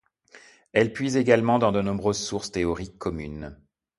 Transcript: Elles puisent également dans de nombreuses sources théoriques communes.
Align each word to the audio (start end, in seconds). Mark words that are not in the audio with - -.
Elles 0.73 0.93
puisent 0.93 1.15
également 1.15 1.59
dans 1.59 1.71
de 1.71 1.79
nombreuses 1.79 2.17
sources 2.17 2.49
théoriques 2.49 2.97
communes. 2.97 3.55